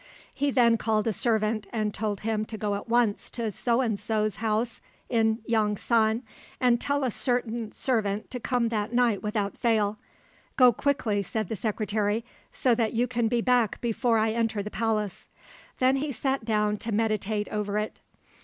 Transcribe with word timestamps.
He 0.33 0.49
then 0.49 0.77
called 0.79 1.05
a 1.05 1.13
servant 1.13 1.67
and 1.71 1.93
told 1.93 2.21
him 2.21 2.43
to 2.45 2.57
go 2.57 2.73
at 2.73 2.89
once 2.89 3.29
to 3.29 3.51
So 3.51 3.81
and 3.81 3.99
So's 3.99 4.37
house 4.37 4.81
in 5.09 5.43
Yong 5.45 5.77
san, 5.77 6.23
and 6.59 6.81
tell 6.81 7.03
a 7.03 7.11
certain 7.11 7.71
servant 7.71 8.31
to 8.31 8.39
come 8.39 8.69
that 8.69 8.91
night 8.91 9.21
without 9.21 9.59
fail. 9.59 9.99
"Go 10.57 10.73
quickly," 10.73 11.21
said 11.21 11.49
the 11.49 11.55
secretary, 11.55 12.25
"so 12.51 12.73
that 12.73 12.93
you 12.93 13.05
can 13.05 13.27
be 13.27 13.41
back 13.41 13.79
before 13.79 14.17
I 14.17 14.31
enter 14.31 14.63
the 14.63 14.71
Palace." 14.71 15.27
Then 15.77 15.97
he 15.97 16.11
sat 16.11 16.45
down 16.45 16.77
to 16.77 16.91
meditate 16.91 17.47
over 17.49 17.77
it. 17.77 17.99